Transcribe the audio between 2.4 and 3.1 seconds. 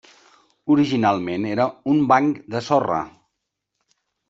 de sorra.